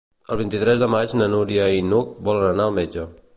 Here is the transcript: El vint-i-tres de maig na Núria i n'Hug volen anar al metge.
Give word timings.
El 0.35 0.37
vint-i-tres 0.37 0.79
de 0.83 0.87
maig 0.93 1.13
na 1.19 1.27
Núria 1.33 1.67
i 1.81 1.85
n'Hug 1.91 2.17
volen 2.31 2.47
anar 2.49 2.67
al 2.71 2.75
metge. 2.81 3.07